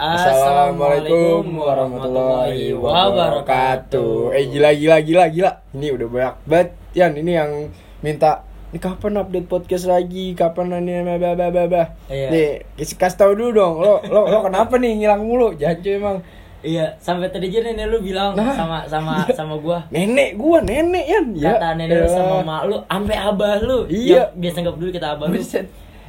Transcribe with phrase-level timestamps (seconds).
[0.00, 4.32] Assalamualaikum warahmatullahi wabarakatuh.
[4.32, 5.50] Eh gila gila gila gila.
[5.76, 7.68] Ini udah banyak banget Yan ini yang
[8.00, 10.32] minta ini kapan update podcast lagi?
[10.32, 11.86] Kapan ini bah bah bah bah.
[12.08, 12.32] Iya.
[12.32, 12.48] Nih,
[12.80, 13.74] kasih kasih tahu dulu dong.
[13.84, 15.52] Lo lo lo kenapa nih ngilang mulu?
[15.60, 16.16] Jangan cuy emang.
[16.64, 18.56] Iya, sampai tadi aja nenek lu bilang Nah.
[18.56, 19.84] sama sama sama gua.
[19.92, 21.26] Nenek gua, nenek Yan.
[21.36, 21.60] Ya.
[21.60, 23.84] Kata nenek lu sama mak lu, sampai abah lu.
[23.92, 24.32] Iya.
[24.32, 25.36] Biasa nggak peduli kita abah lu.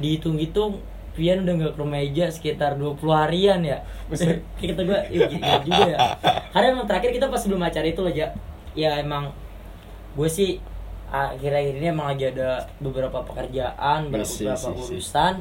[0.00, 0.80] Dihitung-hitung
[1.12, 3.84] Pian udah nggak ke meja sekitar 20 harian ya.
[4.08, 4.40] Buset.
[4.56, 5.98] Kayak kata gua, iya gitu juga ya.
[6.50, 8.32] Karena emang terakhir kita pas sebelum acara itu loh, Ja.
[8.72, 9.36] Ya emang
[10.16, 10.56] gue sih
[11.12, 14.92] akhir-akhir ini emang lagi ada beberapa pekerjaan, beberapa, Isi, beberapa isi, isi.
[14.96, 15.34] urusan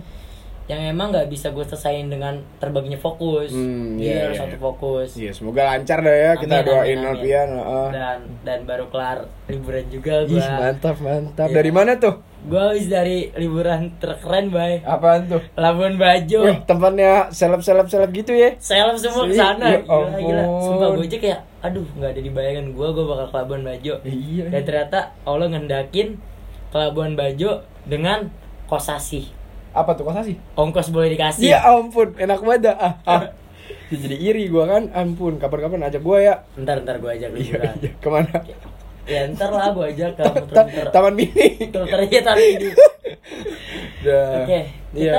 [0.71, 3.51] yang emang nggak bisa gue selesain dengan terbaginya fokus.
[3.51, 4.63] Hmm, Jadi iya, harus iya, satu iya.
[4.63, 5.09] fokus.
[5.19, 6.31] Iya, semoga lancar dah ya.
[6.39, 7.11] Kita Amin, doain amin, amin.
[7.11, 7.49] Alfian.
[7.51, 7.87] heeh.
[7.91, 9.17] dan dan baru kelar
[9.51, 11.47] liburan juga gua mantap, mantap.
[11.51, 11.55] Iya.
[11.59, 12.15] Dari mana tuh?
[12.41, 15.45] gua habis dari liburan terkeren bay Apaan tuh?
[15.53, 18.57] Labuan Bajo Wih, tempatnya seleb-seleb seleb gitu ya?
[18.57, 22.31] Seleb semua ke sana ya gila gila sumpah gue aja kayak aduh nggak ada di
[22.33, 24.49] bayangan gua gua bakal ke Labuan Bajo Iya.
[24.49, 26.07] dan ternyata Allah ngendakin
[26.73, 28.33] ke Labuan Bajo dengan
[28.65, 29.29] kosasi
[29.71, 30.35] Apa tuh kosasi?
[30.53, 32.75] ongkos boleh dikasih Iya ampun, enak banget dah.
[32.75, 32.93] ah.
[33.05, 33.21] ah.
[33.87, 35.35] Ya, Jadi iri gua kan, ampun.
[35.35, 36.35] Kapan-kapan ajak gua ya.
[36.55, 37.91] ntar ntar gua ajak Iya, liburan iya.
[37.97, 38.35] Ke mana?
[39.03, 41.47] ya ntar lah gua ajak ke Ta- Taman Mini.
[41.61, 42.47] muter-muter ya tadi
[44.01, 44.43] Udah.
[44.43, 44.59] Oke,
[44.91, 45.13] kita Iya.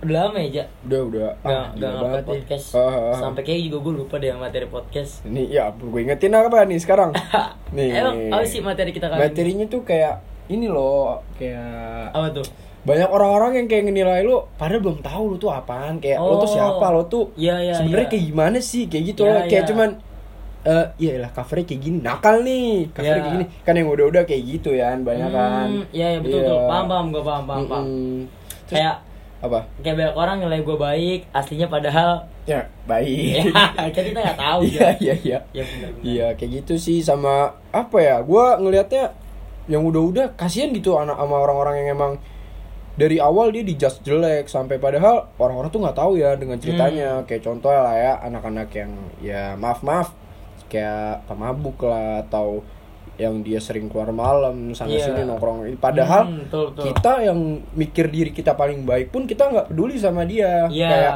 [0.00, 0.64] udah lama ya, Ja.
[0.82, 1.28] Udah, udah.
[1.42, 2.24] Ah, nggak nih.
[2.24, 2.66] podcast.
[2.72, 3.16] Ah, ah, ah.
[3.18, 5.20] Sampai kayak juga gue lupa deh materi podcast.
[5.22, 7.10] Ini ya gue ingetin apa nih sekarang?
[7.76, 7.90] Nih.
[7.94, 9.24] Emang apa sih materi kita kali ini?
[9.26, 10.14] Materinya tuh kayak
[10.48, 12.46] ini loh, kayak Apa tuh?
[12.80, 16.48] Banyak orang-orang yang kayak ngenilai lu padahal belum tahu lu tuh apaan kayak lu tuh
[16.48, 16.50] Oh.
[16.50, 18.12] siapa lo tuh iya, sebenarnya iya.
[18.12, 19.68] kayak gimana sih kayak gitu Iya, loh kayak iya.
[19.68, 19.90] cuman
[20.60, 23.16] eh iya lah covernya kayak gini nakal nih covernya Iya.
[23.18, 26.60] kayak gini kan yang udah-udah kayak gitu ya banyak kan Hmm, Iya, iya betul betul.
[26.66, 27.84] Paham paham gue paham paham paham.
[27.84, 28.18] Mm-mm.
[28.64, 28.96] Terus, Kayak
[29.40, 32.10] apa kayak banyak orang nilai gue baik, aslinya padahal
[32.44, 33.40] ya baik
[33.80, 34.90] ya kan kita nggak tahu iya ya.
[34.98, 35.64] iya iya Ya
[36.02, 39.12] iya kayak gitu sih sama apa ya gua ngelihatnya
[39.64, 42.12] yang udah-udah kasihan gitu anak sama orang-orang yang emang
[42.92, 47.42] dari awal dia dijudge jelek sampai padahal orang-orang tuh nggak tahu ya dengan ceritanya kayak
[47.42, 50.12] contoh lah ya anak-anak yang ya maaf maaf
[50.66, 52.60] kayak pemabuk lah atau
[53.14, 55.06] yang dia sering keluar malam sana Iya.
[55.06, 56.84] sini nongkrong padahal Hmm, betul, betul.
[56.88, 57.38] kita yang
[57.70, 60.88] mikir diri kita paling baik pun kita nggak peduli sama dia Iya.
[60.88, 61.14] kayak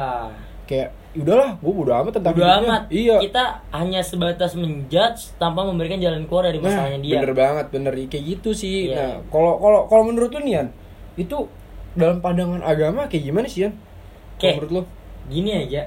[0.65, 2.81] kayak udahlah gue bodo amat tentang Udah hidupnya." amat.
[2.91, 7.13] iya Kita hanya sebatas menjudge tanpa memberikan jalan keluar dari masalahnya dia.
[7.13, 8.91] Nah, bener banget, bener kayak gitu sih.
[8.91, 8.95] Iya.
[8.95, 10.67] Nah, kalau kalau kalau menurut lu nih Yan,
[11.15, 11.37] itu
[11.95, 13.73] dalam pandangan agama kayak gimana sih Yan?
[14.35, 14.47] Kalau Oke.
[14.53, 14.81] menurut lu?
[15.25, 15.81] Gini aja.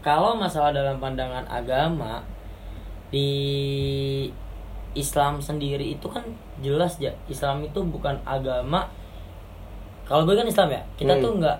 [0.00, 2.22] Kalau masalah dalam pandangan agama
[3.08, 3.28] di
[4.92, 6.24] Islam sendiri itu kan
[6.58, 8.88] jelas ya Islam itu bukan agama
[10.02, 11.22] kalau gue kan Islam ya kita Hmm.
[11.22, 11.56] tuh nggak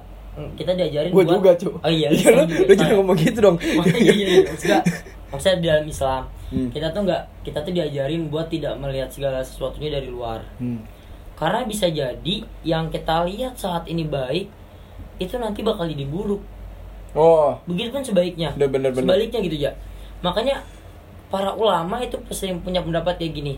[0.55, 1.73] kita diajarin Gue buat- juga cuy.
[1.75, 3.57] oh iya Iya, lu, lu jangan ngomong gitu dong.
[3.59, 4.81] maksudnya iya, iya, maksudnya,
[5.29, 6.69] maksudnya di dalam Islam Hmm.
[6.73, 10.81] kita tuh nggak kita tuh diajarin buat tidak melihat segala sesuatunya dari luar Hmm.
[11.39, 14.47] Karena bisa jadi yang kita lihat saat ini baik
[15.17, 16.43] itu nanti bakal jadi buruk
[17.11, 19.01] Oh, begitu kan sebaliknya Udah bener-bener.
[19.01, 19.71] sebaliknya gitu ya
[20.21, 20.61] makanya
[21.29, 23.55] para ulama itu sering punya pendapat kayak gini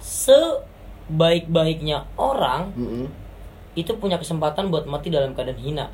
[0.00, 3.06] sebaik-baiknya orang mm-mm.
[3.74, 5.84] itu punya kesempatan buat mati dalam keadaan hina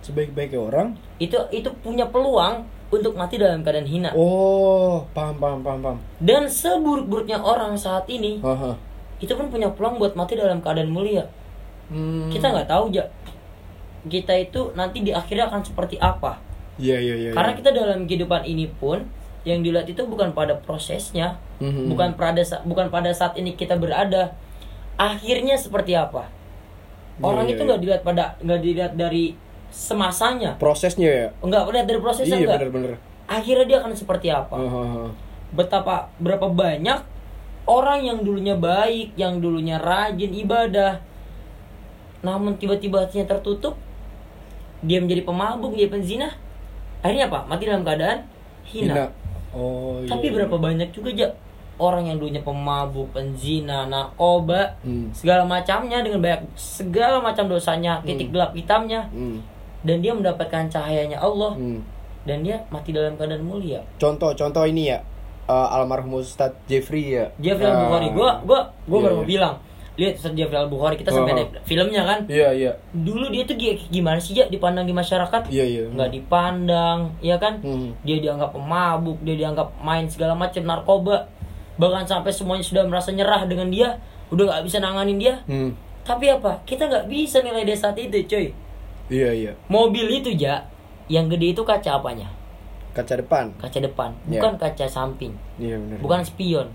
[0.00, 0.86] sebaik-baiknya orang.
[1.18, 5.96] itu itu punya peluang untuk mati dalam keadaan hina Oh, paham paham paham paham.
[6.20, 8.72] dan seburuk-buruknya orang saat ini Haha.
[9.24, 11.24] Itu pun punya peluang buat mati dalam keadaan mulia
[11.84, 12.32] Hmm.
[12.32, 13.04] kita nggak tahu ya
[14.08, 16.40] kita itu nanti di akhirnya akan seperti apa
[16.80, 17.30] Iya iya iya.
[17.36, 17.58] karena iya.
[17.60, 19.04] kita dalam kehidupan ini pun
[19.44, 21.92] yang dilihat itu bukan pada prosesnya Mhm.
[21.92, 24.32] bukan pada bukan pada saat ini kita berada
[24.96, 26.26] akhirnya seperti apa
[27.20, 27.68] orang iya, itu iya.
[27.68, 29.36] nggak dilihat pada nggak dilihat dari
[29.68, 31.28] semasanya prosesnya ya.
[31.44, 32.98] nggak lihat dari prosesnya Iya enggak
[33.28, 35.04] akhirnya dia akan seperti apa Hahaha.
[35.52, 37.13] betapa berapa banyak
[37.64, 41.00] orang yang dulunya baik yang dulunya rajin ibadah
[42.20, 43.76] namun tiba-tiba hatinya tertutup
[44.80, 46.28] dia menjadi pemabuk dia penzina
[47.00, 48.24] akhirnya apa mati dalam keadaan
[48.64, 49.04] hina, Hina.
[49.52, 50.08] Oh iya.
[50.08, 51.28] tapi berapa banyak juga aja
[51.76, 55.12] orang yang dulunya pemabuk penzina narkoba Hmm.
[55.12, 59.40] segala macamnya dengan banyak segala macam dosanya titik gelap hitamnya Hmm.
[59.84, 61.80] dan dia mendapatkan cahayanya Allah Hmm.
[62.24, 65.00] dan dia mati dalam keadaan mulia Contoh-contoh ini ya.
[65.44, 67.30] Eh, almarhum Ustadz Jeffrey ya.
[67.36, 68.08] Jeffrey Al Bukhari.
[68.08, 68.12] Ah.
[68.12, 69.28] Gua gua gua Iya, baru mau iya.
[69.28, 69.54] bilang,
[69.94, 72.18] lihat Ustaz Jeffrey Al Bukhari kita sampai ada filmnya kan.
[72.26, 72.72] Iya iya.
[72.90, 75.42] Dulu dia tuh gi- gimana sih ya dipandang di masyarakat?
[75.48, 75.82] Iya iya.
[75.88, 77.60] Nggak dipandang, ya kan?
[77.60, 77.94] Hmm.
[78.02, 81.28] Dia dianggap pemabuk, dia dianggap main segala macam narkoba.
[81.74, 83.98] Bahkan sampai semuanya sudah merasa nyerah dengan dia,
[84.30, 85.42] udah nggak bisa nanganin dia.
[85.46, 85.74] Hmm.
[86.04, 86.60] Tapi apa?
[86.62, 88.52] Kita nggak bisa nilai dia saat itu, coy.
[89.08, 89.52] Iya iya.
[89.68, 90.64] Mobil itu ya
[91.06, 92.32] yang gede itu kaca apanya
[92.94, 93.44] kaca depan.
[93.58, 94.40] Kaca depan Iya.
[94.40, 95.34] bukan kaca samping.
[95.58, 96.66] Iya benar bukan spion.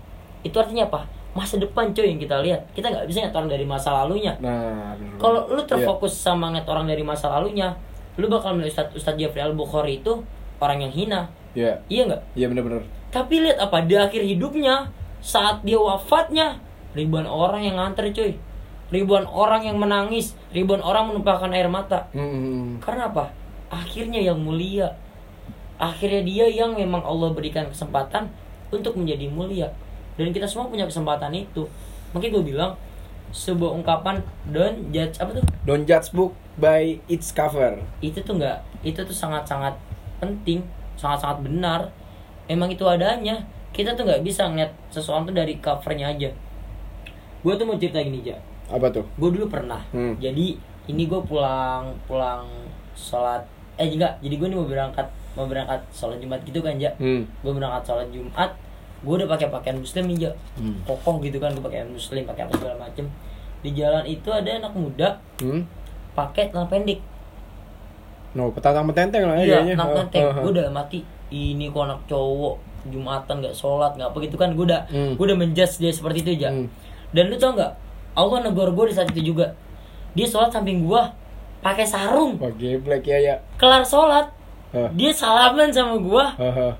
[0.44, 1.08] Itu artinya apa?
[1.32, 2.68] Masa depan coy yang kita lihat.
[2.76, 4.36] Kita nggak bisa ngeliat orang dari masa lalunya.
[4.38, 5.16] Nah bener.
[5.16, 7.74] kalau lu terfokus sama ngeliat orang dari masa lalunya
[8.20, 10.20] lu bakal melihat Ustadz Ustadz Jeffrey Al Bukhari itu
[10.60, 11.20] orang yang hina.
[11.56, 11.80] Iya.
[11.88, 12.22] Iya nggak?
[12.36, 13.82] Iya benar-benar tapi lihat apa?
[13.82, 16.62] Di akhir hidupnya saat dia wafatnya
[16.94, 18.38] ribuan orang yang nganter cuy
[18.90, 20.34] ribuan orang yang menangis.
[20.50, 22.10] Ribuan orang menumpahkan air mata.
[22.10, 22.82] Hmm.
[22.82, 23.30] karena apa?
[23.70, 24.98] Akhirnya yang mulia
[25.80, 28.28] akhirnya dia yang memang Allah berikan kesempatan
[28.68, 29.72] untuk menjadi mulia.
[30.20, 31.64] Dan kita semua punya kesempatan itu.
[32.12, 32.72] Makanya gue bilang
[33.32, 34.20] sebuah ungkapan
[34.52, 35.44] don't judge apa tuh?
[35.64, 37.80] Don't judge book by its cover.
[38.04, 39.74] Itu tuh nggak itu tuh sangat sangat
[40.20, 40.60] penting
[41.00, 41.80] sangat sangat benar.
[42.44, 43.40] Emang itu adanya.
[43.72, 46.30] Kita tuh nggak bisa ngeliat seseorang tuh dari covernya aja.
[47.40, 48.36] Gue tuh mau cerita gini aja
[48.70, 49.04] apa tuh?
[49.18, 49.82] Gue dulu pernah.
[49.90, 50.14] Hmm.
[50.22, 50.54] jadi
[50.86, 52.46] ini gue pulang pulang
[52.94, 53.42] sholat.
[53.74, 54.18] Eh enggak.
[54.22, 57.22] Jadi gue nih mau berangkat mau berangkat sholat jumat gitu kan ja hmm.
[57.22, 58.50] gue berangkat sholat jumat
[59.00, 60.76] gue udah pakai pakaian muslim nih ja Hmm.
[60.84, 63.06] kokoh gitu kan gue pakaian muslim pakai apa segala macem
[63.60, 65.62] di jalan itu ada anak muda Hmm?
[66.12, 67.00] pakai celana pendek
[68.30, 69.74] no petantang petenteng lah ya iya kayaknya.
[69.74, 70.40] anak Oh, penteng oh, oh.
[70.40, 70.98] gue udah mati
[71.30, 72.56] ini kok anak cowok
[72.86, 75.12] jumatan nggak sholat nggak apa gitu kan gue udah Hmm.
[75.14, 76.66] gue udah menjudge dia seperti itu aja Hmm.
[77.10, 77.72] dan lu tau nggak
[78.12, 79.54] Allah negor gue di saat itu juga
[80.10, 81.06] dia sholat samping gua
[81.60, 84.26] pakai sarung wah geblek ya ya kelar sholat
[84.70, 86.70] Dia salaman sama gua Haha.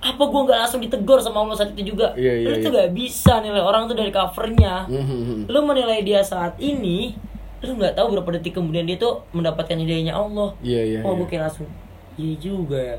[0.00, 2.74] apa gua nggak langsung ditegur sama Allah saat itu juga Iya, iya, lu tuh iya.
[2.74, 5.46] nggak bisa nilai orang tuh dari covernya Mhm.
[5.46, 7.12] lu menilai dia saat ini
[7.60, 11.18] lu nggak tahu berapa detik kemudian dia tuh mendapatkan hidayahnya Allah iya iya oh iya.
[11.18, 11.68] gue kayak langsung
[12.16, 12.96] iya juga ya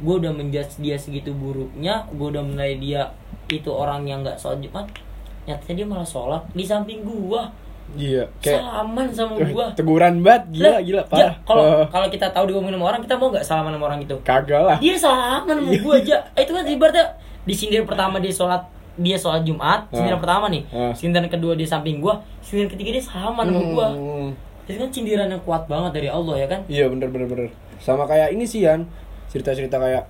[0.00, 3.12] gue udah menjudge dia segitu buruknya gue udah menilai dia
[3.46, 4.88] itu orang yang nggak sholat jumat
[5.44, 7.52] nyatanya dia malah sholat di samping gua
[7.94, 9.66] iya kayak salaman sama gua.
[9.72, 10.42] teguran banget.
[10.50, 11.34] Gila Lah, gila parah.
[11.42, 14.16] kalau Eh, kalau kita tahu diomongin sama orang kita mau nggak salaman sama orang itu?
[14.22, 14.76] Kagak lah.
[14.78, 17.04] Dia salaman sama gua aja itu kan ibaratnya
[17.42, 18.62] di sindir pertama dia sholat
[18.94, 20.22] dia sholat jumat sindiran Ah.
[20.22, 20.62] pertama nih.
[20.68, 20.92] Ah.
[20.92, 23.88] sindiran kedua dia samping gua sindiran ketiga dia salaman sama gua.
[23.90, 24.28] Hmm.
[24.62, 26.60] itu kan sindiran yang kuat banget dari Allah ya kan?
[26.66, 27.48] Iya bener bener bener.
[27.76, 28.86] Sama kayak ini sih Yan.
[29.26, 30.06] Cerita-cerita kayak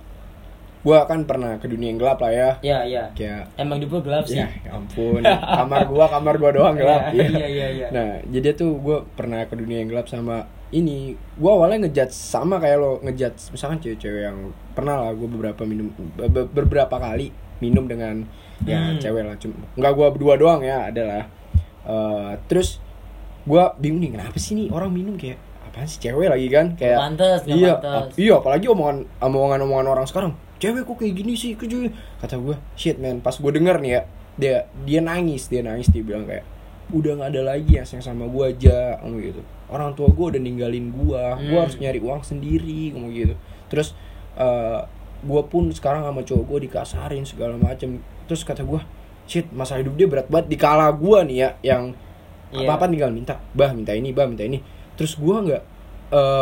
[0.83, 2.49] Gua kan pernah ke dunia yang gelap lah ya.
[2.59, 4.35] Ya ya Kayak emang di gua gelap sih.
[4.35, 5.23] Ya ya ampun.
[5.23, 7.09] Kamar gua kamar gua doang gelap.
[7.09, 7.29] Iya, ya.
[7.31, 7.87] iya, iya, iya.
[7.89, 11.15] Nah jadi tuh gua pernah ke dunia yang gelap sama ini.
[11.35, 14.37] Gua awalnya ngejudge sama kayak lo ngejudge Misalkan cewek-cewek yang
[14.73, 18.27] Pernah lah gua beberapa minum be- be- Beberapa kali minum dengan
[18.63, 18.99] Ya Hmm.
[18.99, 19.39] cewek lah.
[19.39, 21.31] Cuma Nggak gua berdua doang ya adalah
[22.47, 22.83] Terus
[23.43, 26.75] gua bingung nih kenapa sih nih orang minum kayak apaan sih cewek lagi kan?
[26.75, 28.15] Kayak pantes, iya pantes.
[28.15, 30.31] iya apalagi omongan omongan omongan orang sekarang
[30.63, 31.53] cewek kok kayak gini sih?
[31.53, 33.19] Keju kata gue shit man.
[33.19, 34.01] Pas gue denger nih ya
[34.33, 36.47] dia dia nangis dia nangis dia bilang kayak
[36.89, 39.41] udah nggak ada lagi yang sayang sama gue aja ngomong gitu.
[39.67, 41.63] Orang tua gue udah ninggalin gue gue Hmm.
[41.63, 43.35] harus nyari uang sendiri ngomong gitu.
[43.67, 43.91] Terus
[45.23, 47.99] gue pun sekarang sama cowok gue dikasarin segala macem.
[48.27, 48.79] Terus kata gue
[49.23, 50.47] shit masa hidup dia berat banget.
[50.51, 51.83] Di kala gue nih ya yang
[52.53, 52.69] Iya.
[52.69, 54.61] apa apa tinggal minta bah minta ini bah minta ini.
[54.93, 55.63] Terus gue nggak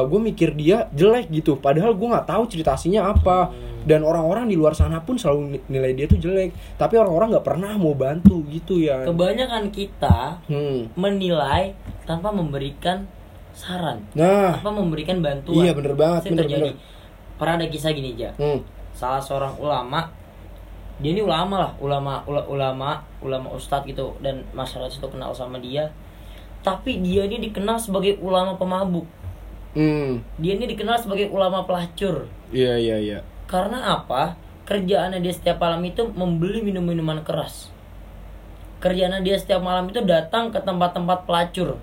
[0.03, 3.51] gue mikir dia jelek gitu padahal gue nggak tahu cerita aslinya apa
[3.81, 3.89] Hmm.
[3.89, 7.47] dan orang-orang di luar sana pun selalu ni- nilai dia tuh jelek tapi orang-orang nggak
[7.47, 10.94] pernah mau bantu gitu ya kebanyakan kita hmm.
[10.94, 11.73] menilai
[12.03, 13.09] tanpa memberikan
[13.51, 16.69] saran nah tanpa memberikan bantuan Iya, bener banget, Sering bener, terjadi.
[16.69, 16.77] bener.
[17.35, 18.59] pernah ada kisah gini aja hmm.
[18.91, 20.13] salah seorang ulama
[20.98, 25.57] dia ini ulama lah ulama ula- ulama ulama ustadz gitu dan masyarakat itu kenal sama
[25.57, 25.89] dia
[26.62, 29.10] tapi dia ini dikenal sebagai ulama pemabuk
[29.73, 30.37] hmm.
[30.37, 35.83] dia ini dikenal sebagai ulama pelacur iya iya iya karena apa kerjaannya dia setiap malam
[35.83, 37.67] itu membeli minum minuman keras
[38.79, 41.77] kerjaannya dia setiap malam itu datang ke tempat-tempat pelacur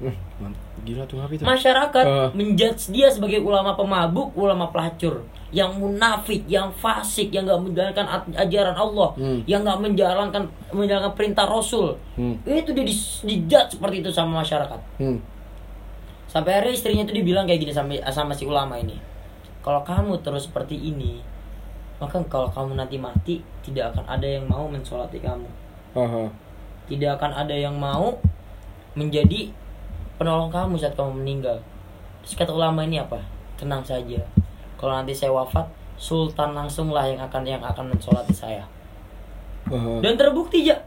[0.79, 2.29] gila tuh apa itu masyarakat Eh.
[2.33, 8.73] menjudge dia sebagai ulama pemabuk, ulama pelacur, yang munafik, yang fasik, yang nggak menjalankan ajaran
[8.73, 9.43] Allah, Hmm.
[9.45, 11.99] yang nggak menjalankan menjalankan perintah Rasul.
[12.15, 12.47] hmm.
[12.47, 12.95] Itu dia di-
[13.27, 14.81] dijudge seperti itu sama masyarakat.
[14.97, 15.19] Hmm.
[16.29, 19.01] Sampai akhirnya istrinya itu dibilang kayak gini sama sama si ulama ini.
[19.65, 21.25] Kalau kamu terus seperti ini,
[21.99, 25.49] maka kalau kamu nanti mati, tidak akan ada yang mau mensolati kamu.
[25.97, 26.31] Aha.
[26.87, 28.21] Tidak akan ada yang mau
[28.95, 29.51] menjadi
[30.21, 31.59] penolong kamu saat kamu meninggal.
[32.23, 33.19] Terus kata ulama ini apa?
[33.57, 34.21] Tenang saja.
[34.79, 35.67] Kalau nanti saya wafat,
[35.99, 38.63] sultan langsunglah yang akan yang akan mensolati saya.
[39.69, 40.05] Aha.
[40.05, 40.79] Dan terbukti ya,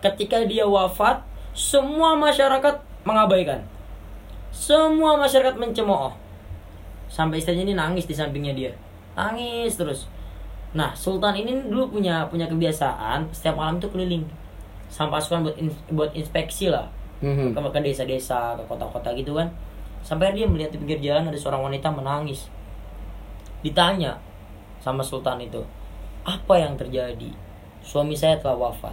[0.00, 1.20] ketika dia wafat,
[1.52, 3.73] semua masyarakat mengabaikan.
[4.54, 6.14] Semua masyarakat mencemooh.
[7.10, 8.70] Sampai istrinya ini nangis di sampingnya dia.
[9.18, 10.06] Nangis terus.
[10.74, 14.24] Nah, sultan ini dulu punya punya kebiasaan setiap malam itu keliling.
[14.86, 16.86] Sampai pasukan buat in- buat inspeksi lah
[17.18, 17.54] Mhm.
[17.54, 19.50] ke ke desa-desa, ke kota-kota gitu kan.
[20.06, 22.46] Sampai dia melihat di pinggir jalan ada seorang wanita menangis.
[23.64, 24.20] ditanya
[24.84, 25.64] sama sultan itu
[26.28, 27.32] apa yang terjadi
[27.80, 28.92] suami saya telah wafat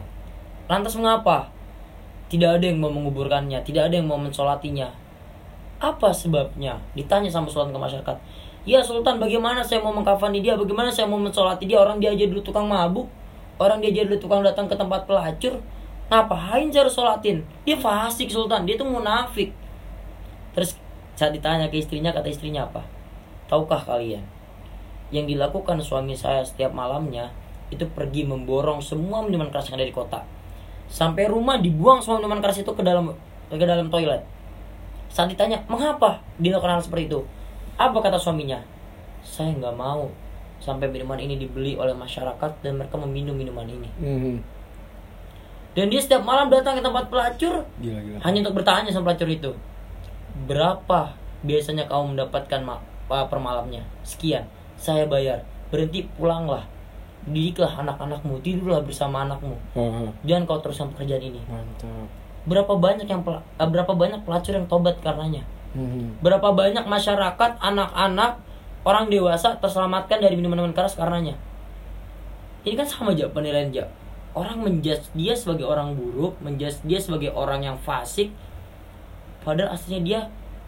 [0.72, 1.52] lantas mengapa
[2.32, 4.88] tidak ada yang mau menguburkannya tidak ada yang mau mensolatinya
[5.82, 6.78] apa sebabnya?
[6.94, 8.18] Ditanya sama sultan ke masyarakat.
[8.62, 10.54] Ya sultan bagaimana saya mau mengkafani dia?
[10.54, 11.82] Bagaimana saya mau mensolati dia?
[11.82, 13.10] Orang dia aja dulu tukang mabuk.
[13.58, 15.58] Orang dia aja dulu tukang datang ke tempat pelacur.
[16.14, 18.70] Ngapain saya harus sholatin dia fasik sultan.
[18.70, 19.50] Dia tuh munafik.
[20.54, 20.78] Terus
[21.18, 22.86] saat ditanya ke istrinya kata istrinya apa?
[23.50, 24.22] Tahukah kalian
[25.12, 27.34] yang dilakukan suami saya setiap malamnya
[27.68, 30.22] itu pergi memborong semua minuman keras yang ada di kota.
[30.86, 33.18] Sampai rumah dibuang semua minuman keras itu ke dalam
[33.50, 34.22] ke dalam toilet
[35.12, 37.20] saat ditanya mengapa dilakukan hal seperti itu
[37.76, 38.64] apa kata suaminya
[39.22, 40.08] saya nggak mau
[40.58, 44.36] sampai minuman ini dibeli oleh masyarakat dan mereka meminum minuman ini Mhm.
[45.74, 48.18] dan dia setiap malam datang ke tempat pelacur Gila gila.
[48.22, 49.52] hanya untuk bertanya sama pelacur itu
[50.42, 56.64] berapa biasanya kamu mendapatkan ma- per malamnya sekian saya bayar berhenti pulanglah
[57.24, 60.08] didiklah anak-anakmu tidurlah bersama anakmu Aha.
[60.24, 62.08] jangan kau teruskan pekerjaan ini Mantap.
[62.44, 66.20] Berapa banyak yang eh, berapa banyak pelacur yang tobat karenanya Mhm.
[66.20, 68.44] berapa banyak masyarakat anak-anak
[68.84, 71.38] orang dewasa terselamatkan dari minuman-minuman keras karenanya
[72.62, 73.86] ini kan sama aja penilaian aja
[74.34, 78.34] orang menjudge dia sebagai orang buruk menjudge dia sebagai orang yang fasik
[79.42, 80.20] padahal aslinya dia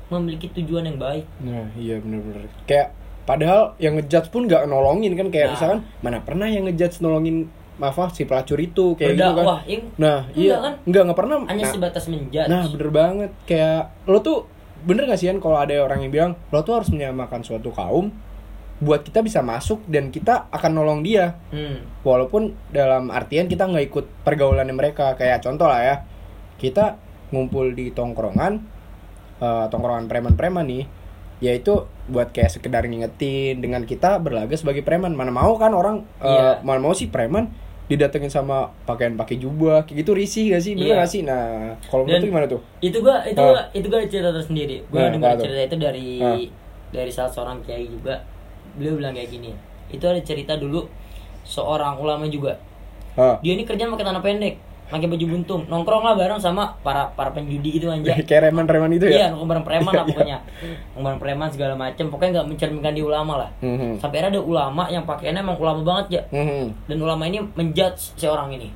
[0.07, 2.45] memiliki tujuan yang baik Nah, iya bener-bener.
[2.63, 5.53] Kayak padahal yang ngejudge pun nggak nolongin kan kayak Nah.
[5.55, 7.47] misalkan mana pernah yang ngejudge nolongin
[7.81, 9.33] maaf ah, si pelacur itu kayak gitu kan.
[9.33, 10.55] berdakwah yang Nah, iya.
[10.61, 10.73] Kan?
[10.85, 11.37] Enggak, enggak pernah.
[11.49, 13.31] hanya nah, sebatas menjudge nah, bener banget.
[13.49, 14.37] Kayak lo tuh
[14.83, 18.11] bener gak sih kan kalau ada orang yang bilang lo tuh harus menyamakan suatu kaum
[18.83, 22.03] buat kita bisa masuk dan kita akan nolong dia hmm.
[22.03, 25.95] walaupun dalam artian kita nggak ikut pergaulannya mereka kayak contoh lah ya
[26.59, 26.99] kita
[27.31, 28.59] ngumpul di tongkrongan
[29.39, 30.83] eh, tongkrongan preman-preman nih
[31.39, 36.27] yaitu buat kayak sekedar ngingetin dengan kita berlaga sebagai preman mana mau kan orang eh,
[36.27, 36.49] Iya.
[36.67, 40.87] mana mau sih preman didatengin sama pakaian pakai jubah kayak gitu risih gak sih bener
[40.87, 40.95] Iya.
[40.99, 43.47] gak sih nah kalau menurut gimana tuh itu gua itu Ah.
[43.49, 46.39] gua itu gua cerita tersendiri gua Nah, dengar cerita itu dari Ah.
[46.89, 48.23] dari salah seorang kiai juga
[48.73, 49.51] beliau bilang kayak gini
[49.89, 50.87] itu ada cerita dulu
[51.43, 52.55] seorang ulama juga
[53.13, 53.37] Hah.
[53.39, 54.55] dia ini kerja pakai tanah pendek
[54.93, 59.09] pakai baju buntung nongkrong lah bareng sama para para penjudi itu aja kayak reman-reman itu
[59.09, 60.37] iya ya nongkrong bareng preman lah pokoknya.
[60.93, 63.49] Nongkrong bareng preman segala macem pokoknya nggak mencerminkan di ulama lah.
[63.59, 63.97] Mhm.
[63.97, 66.65] sampai ada ulama yang pakaiannya emang ulama banget ya Mhm.
[66.85, 68.69] dan ulama ini menjudge si orang ini.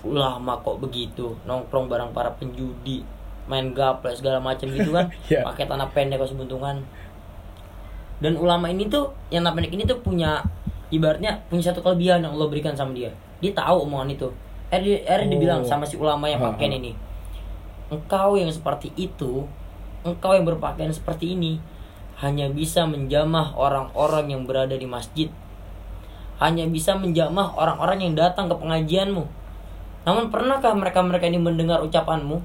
[0.00, 1.34] Ulama kok begitu?
[1.42, 3.02] Nongkrong bareng para penjudi
[3.44, 5.10] main gaple segala macam gitu kan?
[5.26, 5.42] Iya.
[5.42, 6.78] pakai tanah pendek kok sebuntungan.
[8.18, 10.42] Dan ulama ini tuh yang tanah pendek ini tuh punya
[10.88, 13.10] ibaratnya punya satu kelebihan yang Allah berikan sama dia.
[13.38, 14.28] Dia tahu omongan itu
[14.68, 15.30] er er Oh.
[15.30, 16.92] dibilang sama si ulama yang pakaian ini
[17.88, 19.48] engkau yang seperti itu
[20.04, 21.56] engkau yang berpakaian seperti ini
[22.20, 25.30] hanya bisa menjamah orang-orang yang berada di masjid
[26.38, 29.26] hanya bisa menjamah orang-orang yang datang ke pengajianmu.
[30.06, 32.38] Namun pernahkah mereka-mereka ini mendengar ucapanmu?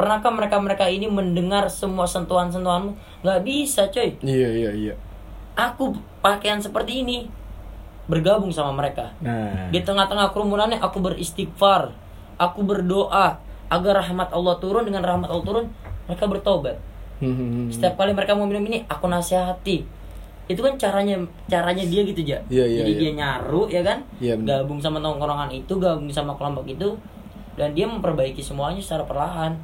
[0.00, 2.96] Pernahkah mereka-mereka ini mendengar semua sentuhan-sentuhanmu?
[3.20, 4.16] Gak bisa coy.
[4.24, 4.94] iya iya iya
[5.58, 5.92] Aku
[6.24, 7.28] pakaian seperti ini
[8.08, 9.12] bergabung sama mereka.
[9.20, 11.92] nah Di tengah-tengah kerumunannya aku beristighfar.
[12.40, 13.36] Aku berdoa
[13.68, 15.66] agar rahmat Allah turun dengan rahmat Allah turun
[16.08, 16.76] mereka bertobat.
[17.20, 17.68] Mhm.
[17.68, 19.84] Setiap kali mereka mau minum ini aku nasihati.
[20.48, 22.40] Itu kan caranya caranya dia gitu ya.
[22.48, 22.98] Iya, iya, Jadi iya.
[22.98, 23.98] dia nyaru ya kan?
[24.16, 24.64] Iya, benar.
[24.64, 26.96] gabung sama tongkrongan itu, gabung sama kelompok itu
[27.60, 29.60] dan dia memperbaiki semuanya secara perlahan.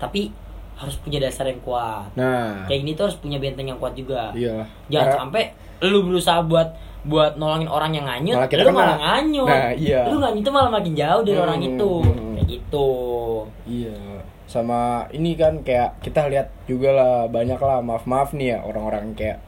[0.00, 0.32] Tapi
[0.74, 2.08] harus punya dasar yang kuat.
[2.16, 4.32] nah Kayak gini tuh harus punya benteng yang kuat juga.
[4.32, 5.42] iya Jangan Karena- sampai
[5.84, 6.68] lu berusaha buat
[7.02, 9.48] buat nolongin orang yang nganyut, Malah kita lu malah nganyut.
[9.48, 10.00] Nah, iya.
[10.04, 11.90] Lu nganyut tuh malah makin jauh dari Hmm, orang itu.
[11.98, 12.32] hmm.
[12.36, 12.88] Kayak gitu.
[13.64, 13.98] Iya,
[14.44, 14.80] sama
[15.10, 19.38] ini kan kayak kita lihat juga lah banyak lah maaf maaf nih ya orang-orang kayak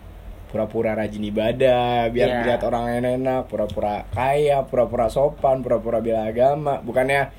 [0.49, 2.37] pura-pura rajin ibadah biar Iya.
[2.39, 6.79] dilihat orang enak, pura-pura kaya, pura-pura sopan, pura-pura bela agama.
[6.79, 7.33] Bukannya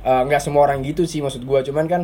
[0.00, 2.02] eh, nggak semua orang gitu sih maksud gua, cuman kan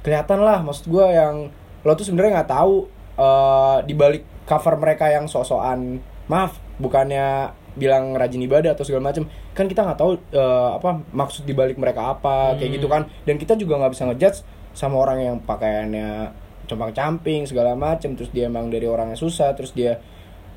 [0.00, 1.48] kelihatan lah maksud gua yang
[1.80, 2.74] lo tuh sebenarnya nggak tahu
[3.14, 9.24] eh, di balik cover mereka yang sok-sokan maaf bukannya bilang rajin ibadah atau segala macam
[9.50, 12.76] kan kita nggak tahu eh, apa maksud di balik mereka apa kayak Hmm.
[12.76, 14.38] gitu kan dan kita juga nggak bisa ngejudge
[14.72, 19.52] sama orang yang pakaiannya compang camping segala macam terus dia emang dari orang yang susah
[19.52, 20.00] terus dia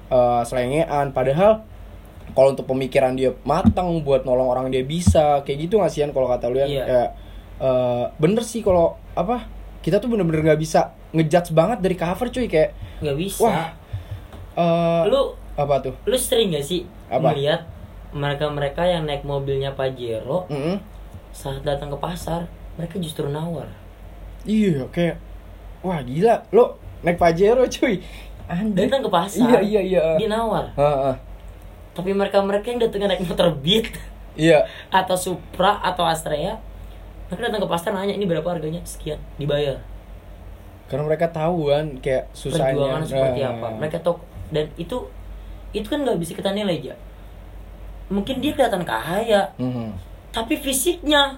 [0.06, 1.64] eh, selengean padahal
[2.32, 6.12] kalau untuk pemikiran dia matang buat nolong orang dia bisa kayak gitu nggak sih Yan,
[6.12, 6.84] kalau kata lu ya Iya.
[6.84, 7.10] Kayak,
[7.58, 9.48] eh, bener sih kalau apa
[9.80, 13.40] kita tuh bener-bener nggak bisa ngejudge banget dari cover cuy kayak Gak bisa.
[13.40, 13.68] wah
[14.54, 15.22] eh, Lu
[15.56, 17.32] apa tuh lu sering gak sih Apa?
[17.32, 17.64] melihat
[18.12, 20.80] mereka-mereka yang naik mobilnya Pajero Mm-mm.
[21.30, 23.68] saat datang ke pasar mereka justru nawar
[24.44, 25.18] Iya kayak
[25.82, 28.00] wah gila lo naik Pajero cuy
[28.46, 28.86] Anjir.
[28.86, 30.04] datang ke pasar Iya, iya, iya.
[30.16, 31.16] dia nawar Ah, ah.
[31.92, 33.90] tapi mereka mereka yang datang naik motor beat
[34.36, 34.68] Iya.
[34.94, 36.60] atau Supra atau Astrea
[37.26, 39.80] mereka datang ke pasar nanya ini berapa harganya sekian dibayar
[40.86, 42.78] Karena mereka tahu kan kayak susahnya.
[42.78, 44.16] perjuangan seperti apa mereka tahu
[44.54, 45.10] dan itu
[45.76, 46.94] itu kan nggak bisa kita nilai aja
[48.08, 49.90] mungkin dia kelihatan kaya Mhm.
[50.30, 51.36] tapi fisiknya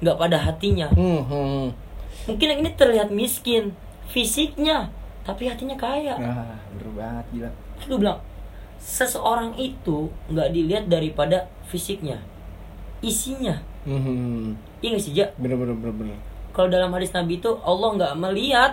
[0.00, 1.66] nggak pada hatinya Hmm, hmm.
[2.26, 3.72] mungkin yang ini terlihat miskin
[4.06, 4.90] fisiknya
[5.22, 7.50] tapi hatinya kaya bener banget gila.
[7.80, 8.18] gue bilang
[8.76, 12.18] seseorang itu nggak dilihat daripada fisiknya
[13.00, 14.56] isinya Mhm.
[14.80, 15.32] iya sih Ja?
[15.36, 16.16] Bener bener bener bener.
[16.50, 18.72] kalau dalam hadis Nabi itu Allah nggak melihat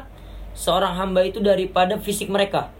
[0.51, 2.73] seorang hamba itu daripada fisik mereka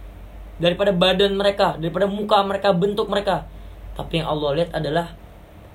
[0.58, 3.46] daripada badan mereka daripada muka mereka bentuk mereka.
[3.94, 5.14] Tapi yang Allah lihat adalah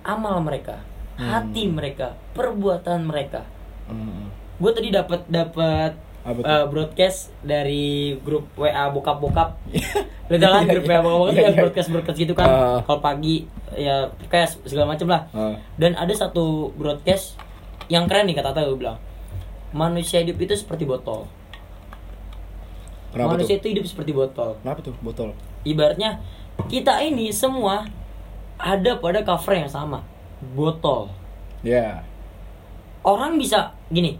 [0.02, 0.82] amal mereka
[1.14, 3.46] hati mereka perbuatan mereka.
[3.86, 4.30] Mhm.
[4.62, 9.58] gue tadi dapat dapat eh, broadcast dari grup WA bokap bokap
[10.30, 11.50] lu tau kan grup WA bokap bokap Iya, kan?
[11.50, 11.58] iya.
[11.58, 12.46] broadcast broadcast gitu kan.
[12.46, 12.78] Ah.
[12.86, 13.42] kalau pagi
[13.74, 15.22] ya kayak segala macam lah.
[15.34, 15.58] Ah.
[15.74, 17.34] dan ada satu broadcast
[17.90, 18.98] yang keren nih kata Tata gue bilang.
[19.74, 21.26] Manusia hidup itu seperti botol
[23.12, 23.60] Kenapa manusia tuh?
[23.60, 25.36] itu hidup seperti botol Kenapa tuh botol?
[25.62, 26.18] ibaratnya
[26.66, 27.86] kita ini semua
[28.56, 30.02] ada pada cover yang sama
[30.50, 31.06] botol
[31.60, 32.02] Ya.
[33.00, 34.18] orang bisa gini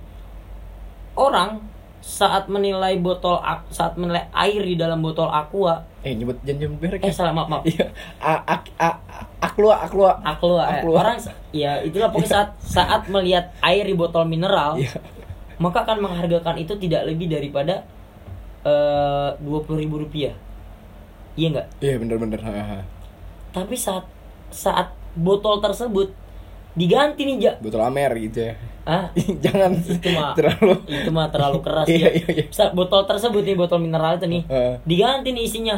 [1.15, 1.59] orang
[1.99, 6.99] saat menilai botol saat menilai air di dalam botol aqua Eh nyebut jangan nyebut merek.
[7.01, 7.15] eh ya.
[7.15, 7.87] salah maaf maaf Iya.
[8.19, 10.19] A ak a a- aklua aklua.
[10.21, 10.83] aqua eh.
[10.83, 10.95] Aqua.
[10.97, 11.19] orang
[11.51, 14.99] ya itulah pokoknya saat saat melihat air di botol mineral Iya.
[15.59, 17.87] maka akan menghargakan itu tidak lebih daripada
[19.39, 20.35] dua puluh ribu rupiah
[21.33, 22.41] iya nggak Iya bener bener.
[22.41, 22.81] Ha, ha.
[23.51, 24.07] tapi saat
[24.49, 26.13] saat botol tersebut
[26.73, 28.55] diganti nih ja Botol Amer gitu ya.
[28.83, 29.13] ah
[29.45, 30.73] jangan itu mah terlalu.
[30.87, 32.45] itu mah terlalu keras ya iya, iya.
[32.49, 34.75] Saat botol tersebut nih botol mineral itu nih Heeh.
[34.83, 35.77] diganti nih isinya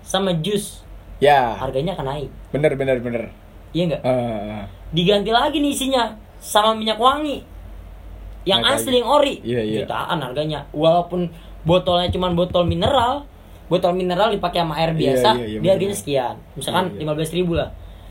[0.00, 0.84] sama jus
[1.16, 1.56] Ya.
[1.56, 3.32] harganya akan naik Bener bener bener.
[3.70, 4.12] iya nggak Ah,
[4.60, 4.64] ah.
[4.90, 6.04] diganti lagi nih isinya
[6.36, 7.40] sama minyak wangi
[8.44, 9.78] yang Naik asli yang ori Iya, iya.
[9.82, 11.26] jutaan harganya walaupun
[11.66, 13.26] botolnya cuma botol mineral
[13.66, 17.00] botol mineral dipakai sama air Iya, biasa iya, iya, dia harganya sekian misalkan Iya, iya.
[17.02, 17.68] lima belas ribu lah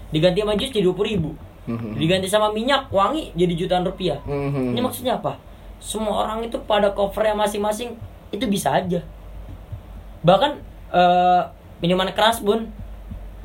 [0.07, 1.31] diganti sama jus jadi dua ribu
[1.65, 1.97] Mhm.
[1.97, 4.75] diganti sama minyak wangi jadi jutaan rupiah Mhm.
[4.75, 5.39] ini maksudnya apa
[5.77, 7.95] semua orang itu pada covernya masing-masing
[8.29, 8.99] itu bisa aja
[10.21, 11.41] bahkan eh,
[11.77, 12.69] minuman keras bun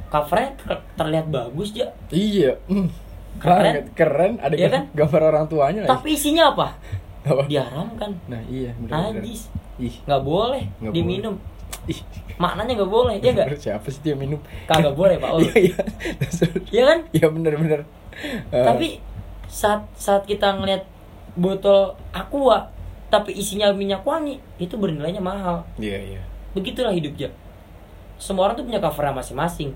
[0.09, 2.59] covernya ter- terlihat bagus ya Iya.
[2.67, 2.91] Hmm.
[3.39, 3.89] Keren.
[3.93, 4.33] Keren.
[4.37, 4.83] Ada gam- kan?
[4.93, 5.91] gambar orang tuanya lagi.
[5.91, 6.77] tapi isinya apa
[7.21, 7.43] Apa?
[7.45, 9.21] diharamkan Nah iya bener bener.
[9.21, 9.95] najis Ih.
[10.05, 11.35] nggak boleh Nggak diminum
[11.85, 12.01] Ih.
[12.37, 14.41] maknanya nggak boleh ya nggak Siapa sih dia minum?
[14.65, 15.31] kagak boleh pak.
[15.41, 15.77] Iya iya.
[16.71, 17.81] Iya kan Iya bener bener.
[18.51, 18.89] Eh, tapi
[19.47, 20.85] saat saat kita ngeliat
[21.35, 22.69] botol aqua
[23.09, 26.23] tapi isinya minyak wangi itu bernilainya mahal Iya iya.
[26.53, 27.31] begitulah hidup ya
[28.17, 29.71] semua orang tuh punya covernya masing-masing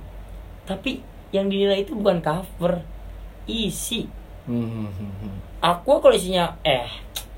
[0.65, 2.85] tapi yang dinilai itu bukan cover
[3.45, 4.07] isi
[4.47, 4.87] hmm.
[5.59, 6.87] aqua kalau isinya eh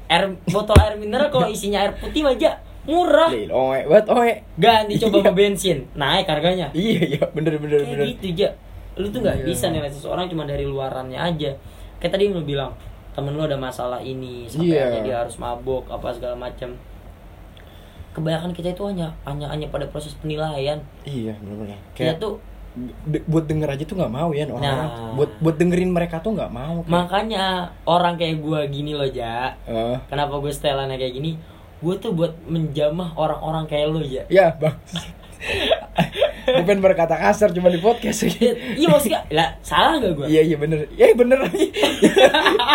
[0.06, 4.32] air botol air mineral kalau isinya air putih aja murah Lil, oe, buat oe.
[4.54, 5.30] ganti coba Iya.
[5.32, 8.06] bensin naik harganya Iya iya bener bener kayak bener.
[8.12, 8.48] gitu aja
[8.94, 9.44] lu tuh nggak Iya.
[9.44, 11.50] bisa nilai seseorang cuma dari luarannya aja
[11.96, 12.70] kayak tadi lu bilang
[13.10, 14.82] temen lu ada masalah ini sampai Iya.
[14.86, 16.78] akhirnya dia harus mabuk apa segala macam
[18.12, 22.40] kebanyakan kita itu hanya hanya hanya pada proses penilaian Iya kita Kayak tuh
[23.02, 24.76] de- buat denger aja tuh nggak mau ya orang-orang.
[24.86, 25.12] Nah.
[25.14, 26.76] Buat buat dengerin mereka tuh nggak mau.
[26.78, 26.92] kayak.
[26.92, 27.44] makanya
[27.84, 31.40] orang kayak gua gini loh ja Eh, kenapa gue setelannya kayak gini
[31.76, 34.76] gue tuh buat menjamah orang-orang kayak lo ya ya bang.
[36.46, 38.54] Gue pengen berkata kasar cuma di podcast gitu.
[38.72, 40.78] iya maksudnya lah salah gak gue Iya iya bener.
[40.90, 41.38] Iya bener.
[41.48, 41.68] Iya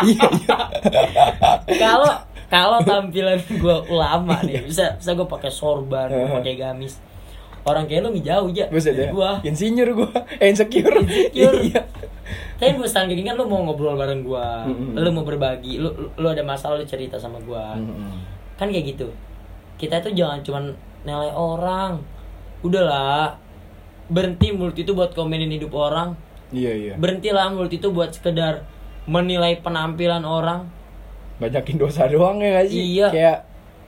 [0.03, 0.55] iya.
[1.77, 2.11] kalau
[2.47, 6.99] kalau tampilan gue ulama nih bisa bisa gue pakai sorban gue pakai gamis
[7.61, 9.11] orang kayak lo jauh aja dari ya.
[9.13, 10.09] gue Insinyur gue.
[10.41, 10.95] Eh, insecure.
[10.97, 11.55] Insecure.
[11.69, 11.81] Iya.
[12.55, 14.95] tapi gue kayak gini kan lo mau ngobrol bareng gue Mm-mm.
[14.95, 18.11] lo mau berbagi lo lo ada masalah lo cerita sama gue Mm-mm.
[18.55, 19.11] kan kayak gitu
[19.75, 20.63] kita tuh jangan cuman
[21.03, 21.99] nilai orang
[22.61, 23.35] udahlah
[24.07, 26.15] berhenti mulut itu buat komenin hidup orang
[26.51, 26.93] Iya iya.
[26.95, 28.63] berhentilah mulut itu buat sekedar
[29.09, 30.69] menilai penampilan orang
[31.41, 33.01] Banyakin dosa doang ya gak sih?
[33.01, 33.07] Iya.
[33.09, 33.37] Kayak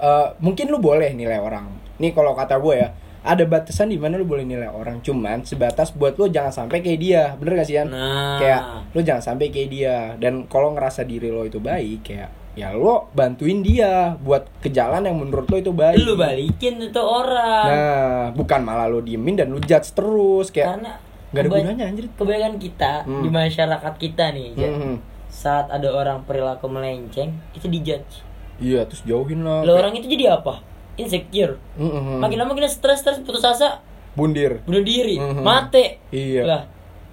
[0.01, 1.69] eh, mungkin lu boleh nilai orang.
[2.01, 2.89] Nih kalau kata gue ya,
[3.23, 4.99] ada batasan di mana lu boleh nilai orang.
[4.99, 7.23] Cuman sebatas buat lu jangan sampai kayak dia.
[7.33, 7.87] Bener gak sih Yan?
[7.87, 9.97] nah Kayak lu jangan sampai kayak dia.
[10.15, 15.01] Dan kalau ngerasa diri lo itu baik, kayak ya lo bantuin dia buat ke jalan
[15.01, 15.97] yang menurut lo itu baik.
[15.99, 20.93] lu balikin itu orang Nah, bukan malah lo diemin dan lu judge terus kayak karena
[21.33, 22.05] nggak ada keba- gunanya anjir.
[22.13, 23.21] kebanyakan kita Hmm.
[23.21, 24.95] di masyarakat kita nih Ja, Hmm.
[25.25, 28.21] saat ada orang perilaku melenceng itu dijudge
[28.59, 29.65] Iya, terus jauhin lah.
[29.65, 30.61] lo orang itu jadi apa
[30.95, 31.57] insecure.
[31.75, 32.19] Mm-mm.
[32.19, 33.81] Makin lama kita stres stres putus asa
[34.13, 35.41] bundir bunuh diri, Mhm.
[35.41, 35.97] mati.
[36.09, 36.41] Iya.
[36.43, 36.61] Lah,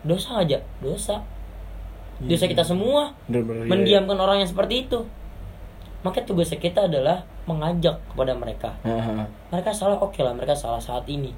[0.03, 1.25] dosa aja, dosa.
[2.19, 2.53] Dosa Iya.
[2.53, 5.01] kita semua Bener-bener, iya, mendiamkan orang yang seperti itu.
[6.01, 8.71] Maka tugas kita adalah mengajak kepada mereka.
[8.83, 8.97] iya.
[8.97, 9.25] Haha.
[9.51, 11.33] Mereka salah, oke lah, mereka salah saat ini.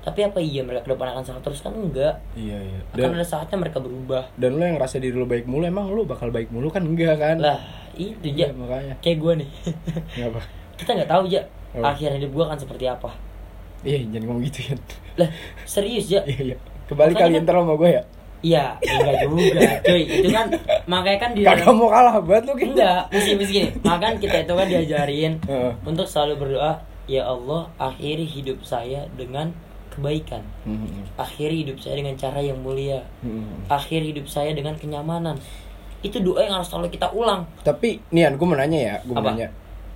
[0.00, 2.20] Tapi apa iya mereka ke depan akan salah terus kan enggak?
[2.34, 4.28] iya iya Akan dan ada saatnya mereka berubah.
[4.34, 7.16] dan lo yang ngerasa diri lo baik mulu emang lo bakal baik mulu kan enggak
[7.16, 7.56] kan Lah,
[7.94, 8.52] itu Iya, ya.
[8.52, 9.50] makanya Kayak gue nih.
[10.74, 11.42] kita nggak tahu ya
[11.74, 11.82] Oh.
[11.82, 13.10] akhir hidup gue akan seperti apa.
[13.82, 14.74] iya jangan ngomong gitu ya
[15.16, 15.28] Lah,
[15.64, 16.22] serius ya?
[16.22, 16.56] iya iya
[16.86, 18.02] kembali Makanya kali kan- ntar sama gue ya
[18.44, 20.02] Iya, enggak juga, cuy.
[20.04, 20.46] Itu kan
[20.84, 23.68] makanya kan di kagak mau kalah banget lo gitu enggak, mesti mesti gini.
[23.80, 25.72] Makanya kita itu kan diajarin Heeh.
[25.82, 26.72] untuk selalu berdoa,
[27.06, 29.48] ya Allah, akhiri hidup saya dengan
[29.88, 30.44] kebaikan.
[30.62, 31.16] Mhm.
[31.16, 33.00] Akhiri hidup saya dengan cara yang mulia.
[33.18, 33.64] Mhm.
[33.66, 35.40] Akhiri hidup saya dengan kenyamanan.
[35.98, 37.48] Itu doa yang harus selalu kita ulang.
[37.58, 39.48] tapi Nian gue mau nanya ya gue mau nanya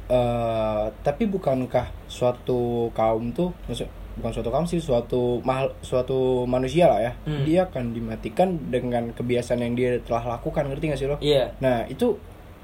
[0.09, 3.85] Eh, tapi bukankah suatu kaum tuh maksud
[4.17, 7.45] bukan suatu kaum sih suatu mahal suatu manusia lah ya Hmm.
[7.45, 11.53] dia akan dimatikan dengan kebiasaan yang dia telah lakukan ngerti gak sih lo Iya.
[11.61, 12.17] nah itu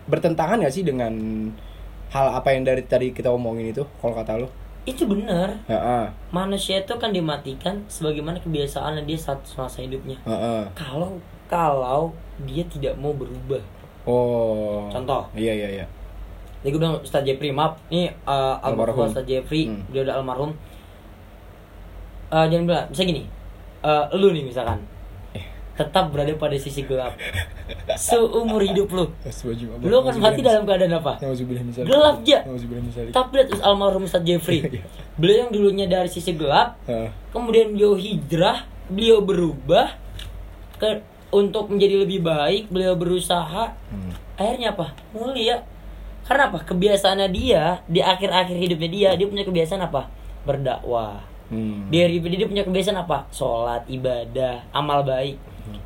[0.04, 1.12] bertentangan gak sih dengan
[2.08, 4.48] hal apa yang dari tadi kita omongin itu kalau kata lo
[4.84, 5.52] Itu benar.
[5.64, 6.04] Heeh.
[6.28, 10.16] Manusia itu kan dimatikan sebagaimana kebiasaan dia saat semasa hidupnya.
[10.24, 10.64] Heeh.
[10.72, 13.60] Kalau kalau dia tidak mau berubah.
[14.04, 15.24] oh Contoh.
[15.32, 15.86] iya iya iya
[16.64, 19.04] Jadi gue bilang Ustaz Jeffrey maaf Ini uh, almarhum.
[19.06, 19.84] Ustaz Jeffrey Hmm.
[19.88, 20.56] Dia udah almarhum
[22.26, 23.22] Eh, Jangan bilang Bisa gini
[23.80, 24.80] eh, Lu nih misalkan
[25.74, 27.12] Tetap berada pada sisi gelap
[27.92, 29.10] Seumur hidup lu.
[29.82, 31.18] Lu akan mati dalam keadaan apa?
[31.84, 32.40] Gelap, Ja.
[32.44, 33.10] Nauzubillah min dzalik.
[33.10, 34.82] Tapi lihat Ustaz almarhum Ustaz Jeffrey Iya.
[35.14, 36.78] Beliau yang dulunya dari sisi gelap.
[37.28, 39.98] Kemudian beliau hijrah Beliau berubah
[40.76, 44.10] ke Untuk menjadi lebih baik Beliau berusaha Hmm.
[44.34, 45.62] akhirnya apa mulia
[46.24, 46.58] karena apa?
[46.64, 50.08] Kebiasaannya dia di akhir-akhir hidupnya dia dia punya kebiasaan apa?
[50.44, 51.20] Berdakwah.
[51.44, 51.92] Hmm.
[51.92, 53.28] dia dia punya kebiasaan apa?
[53.28, 55.36] Sholat ibadah amal baik.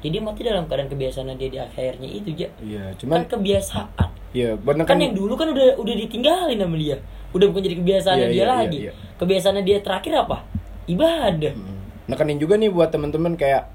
[0.02, 4.08] Jadi mati dalam keadaan kebiasaannya dia di akhirnya itu aja Iya, cuman kan kebiasaan.
[4.34, 6.96] Iya, bener kan yang dulu kan udah udah ditinggalin sama dia.
[7.30, 8.78] Udah bukan jadi kebiasaannya Iya, dia iya, lagi.
[8.90, 10.42] iya, kebiasaannya dia terakhir apa?
[10.90, 11.54] Ibadah.
[11.54, 11.78] Hmm.
[12.10, 13.70] Nekenin juga nih buat temen-temen kayak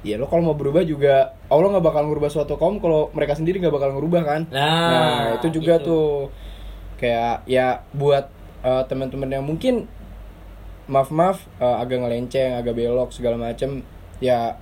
[0.00, 3.58] Ya lo kalau mau berubah juga Allah nggak bakal ngubah suatu kaum kalau mereka sendiri
[3.58, 4.40] nggak bakal ngubah kan?
[4.54, 5.84] Nah, itu juga itu.
[5.84, 6.08] tuh.
[6.98, 8.30] Kayak ya buat
[8.62, 9.86] eh, teman-teman yang mungkin
[10.88, 13.84] Maaf-maaf eh, agak ngelenceng, agak belok segala macem
[14.18, 14.56] Ya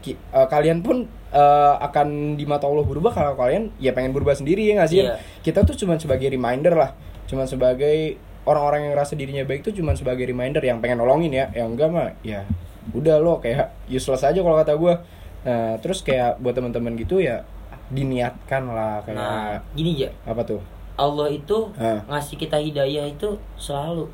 [0.00, 3.12] ki- eh, kalian pun eh, akan di mata Allah berubah.
[3.12, 5.04] Kalau kalian ya pengen berubah sendiri ya nggak sih?
[5.04, 5.20] Iya.
[5.40, 6.90] kita tuh cuma sebagai reminder lah.
[7.30, 11.46] Cuma sebagai orang-orang yang rasa dirinya baik tuh cuma sebagai reminder yang pengen nolongin ya.
[11.54, 12.42] Yang enggak mah ya
[12.90, 14.94] udah lo kayak useless aja kalau kata gue
[15.42, 17.42] nah terus kayak buat teman-teman gitu ya
[17.88, 20.58] diniatkan lah kayak nah gini ya apa tuh
[20.92, 22.04] Allah itu Hah.
[22.06, 23.24] ngasih kita hidayah itu
[23.56, 24.04] selalu.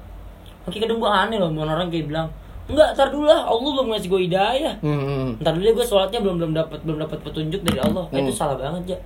[0.63, 2.31] Oke kadang gue aneh loh, mau orang kayak bilang,
[2.71, 4.75] enggak, ntar dulu lah, Allah belum ngasih gue hidayah.
[4.79, 8.07] Hmm, hmm, Ntar dulu gue sholatnya belum belum dapat belum dapat petunjuk dari Allah.
[8.09, 8.39] Nah, Itu Hmm.
[8.39, 8.99] salah banget ya.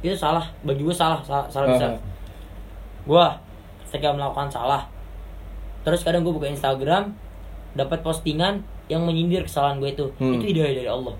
[0.00, 1.92] Itu salah, bagi gue salah, salah, salah besar.
[3.04, 3.26] Gue
[3.84, 4.82] ketika melakukan salah,
[5.84, 7.12] terus kadang gue buka Instagram,
[7.78, 10.34] dapat postingan yang menyindir kesalahan gue itu, Hmm.
[10.34, 11.14] itu hidayah dari Allah.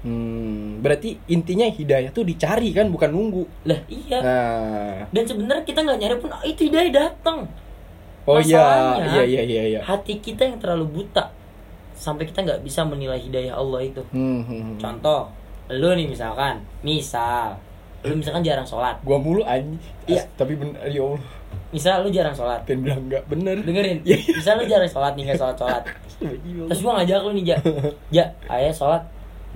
[0.00, 4.18] Hmm, berarti intinya hidayah tuh dicari kan bukan nunggu Lah iya.
[4.20, 7.48] nah Dan sebenarnya kita nggak nyari pun, ah, itu hidayah datang.
[8.22, 8.62] oh iya
[9.02, 11.30] iya iya iya iya hati kita yang terlalu buta
[11.92, 14.76] sampai kita nggak bisa menilai hidayah Allah itu hmm, hmm, hmm.
[14.78, 15.30] contoh
[15.68, 17.54] lu nih misalkan misal
[18.02, 20.22] lu misalkan jarang sholat gua mulu anjing Iya.
[20.34, 21.22] tapi bener ya Allah
[21.74, 22.62] misal lu jarang sholat.
[22.62, 23.56] Pengen bilang enggak bener.
[23.62, 23.98] Dengerin.
[24.06, 24.16] Iya.
[24.38, 25.82] misal lu jarang sholat nih nggak sholat sholat.
[26.70, 27.56] Terus gua ngajak lu nih ja.
[28.10, 29.02] Ja ayah sholat.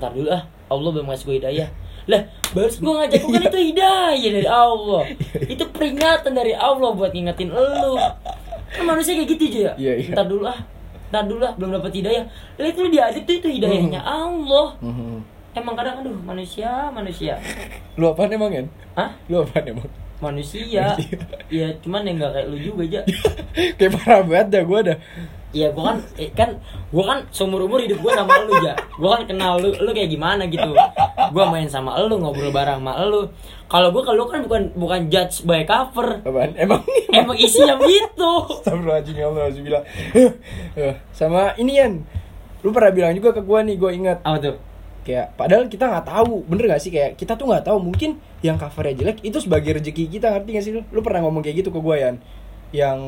[0.01, 0.42] Ntar dulu ah.
[0.70, 1.68] Allah belum ngasih gue hidayah.
[2.07, 2.23] Lah
[2.55, 5.03] baru gua ngajak lu kan itu hidayah dari Allah.
[5.46, 7.94] Itu peringatan dari Allah buat ngingetin lu.
[8.70, 10.59] Kan manusia kayak gitu aja ya Iya, ntar dulu ah.
[11.11, 11.53] Ntar dulu ah.
[11.59, 12.25] Belum dapat hidayah.
[12.59, 14.79] Lah itu diadit tuh itu hidayahnya Allah.
[14.79, 15.18] Hmm, hmm.
[15.59, 17.35] emang kadang aduh manusia manusia.
[17.99, 19.11] Lu apaan emang kan Hah?
[19.27, 20.94] lu apaan emang manusia
[21.52, 23.00] ya cuman yang nggak kayak lu juga aja
[23.80, 24.98] kayak parah banget dah gua dah
[25.50, 26.62] Iya, gua kan eh, kan
[26.94, 28.70] gua kan seumur umur hidup gua sama lu ya.
[28.94, 30.70] Gua kan kenal lu, lu kayak gimana gitu.
[31.35, 33.26] Gua main sama lu, ngobrol bareng sama lu.
[33.66, 36.22] Kalau gua kalau kan bukan bukan judge by cover.
[36.22, 38.33] apaan emang Emang isinya gitu.
[38.62, 39.85] Astagfirullahaladzim ya Allah bilang
[40.78, 42.06] Eh, sama ini Yan
[42.62, 44.56] lu pernah bilang juga ke gua nih gua ingat Apa tuh?
[45.01, 48.55] Kayak padahal kita nggak tahu bener gak sih kayak kita tuh nggak tahu mungkin yang
[48.55, 51.71] covernya jelek itu sebagai rezeki kita ngerti gak sih lu lu pernah ngomong kayak gitu
[51.71, 52.17] ke gua Yan
[52.71, 52.99] yang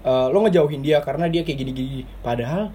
[0.00, 2.70] eh, lo ngejauhin dia karena dia kayak gini-gini padahal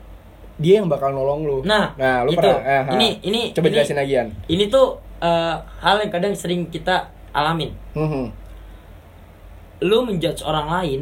[0.55, 2.37] dia yang bakal nolong lu Nah, nah lu itu.
[2.37, 2.83] pernah eh.
[2.93, 7.07] Ini ini coba ini- jelasin lagi Yan Ini tuh eh, hal yang kadang sering kita
[7.31, 7.71] alamin.
[7.95, 8.27] Hmm, hmm.
[9.81, 11.01] Lu menjudge orang lain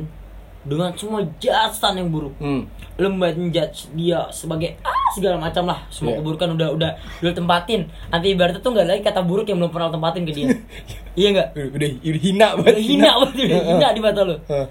[0.59, 2.67] dengan semua jasan yang buruk Hmm.
[2.95, 6.19] lu menjudge dia sebagai ah segala macam lah semua Iya.
[6.19, 9.87] keburukan udah udah udah tempatin nanti ibaratnya tuh nggak lagi kata buruk yang belum pernah
[9.87, 10.47] tempatin ke dia
[11.19, 12.81] iya nggak Udah, udah hina udah banget.
[12.81, 14.67] hina banget udah hina di mata Hah.